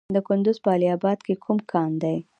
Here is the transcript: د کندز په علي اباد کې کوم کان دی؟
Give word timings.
د 0.15 0.17
کندز 0.27 0.57
په 0.63 0.69
علي 0.75 0.87
اباد 0.95 1.19
کې 1.25 1.33
کوم 1.43 1.57
کان 1.71 1.91
دی؟ 2.01 2.17